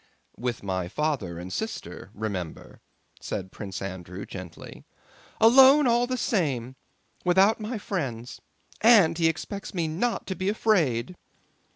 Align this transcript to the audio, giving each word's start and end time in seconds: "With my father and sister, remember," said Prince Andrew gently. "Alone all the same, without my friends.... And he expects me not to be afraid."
"With 0.35 0.63
my 0.63 0.87
father 0.87 1.37
and 1.37 1.53
sister, 1.53 2.09
remember," 2.15 2.81
said 3.19 3.51
Prince 3.51 3.83
Andrew 3.83 4.25
gently. 4.25 4.83
"Alone 5.39 5.85
all 5.85 6.07
the 6.07 6.17
same, 6.17 6.75
without 7.23 7.59
my 7.59 7.77
friends.... 7.77 8.41
And 8.81 9.15
he 9.15 9.27
expects 9.27 9.75
me 9.75 9.87
not 9.87 10.25
to 10.25 10.35
be 10.35 10.49
afraid." 10.49 11.15